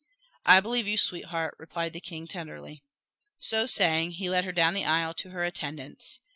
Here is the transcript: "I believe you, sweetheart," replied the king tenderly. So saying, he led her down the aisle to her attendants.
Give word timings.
"I 0.47 0.61
believe 0.61 0.87
you, 0.87 0.97
sweetheart," 0.97 1.53
replied 1.59 1.93
the 1.93 1.99
king 2.01 2.25
tenderly. 2.25 2.83
So 3.37 3.67
saying, 3.67 4.13
he 4.13 4.31
led 4.31 4.45
her 4.45 4.51
down 4.51 4.73
the 4.73 4.83
aisle 4.83 5.13
to 5.13 5.29
her 5.29 5.43
attendants. 5.43 6.17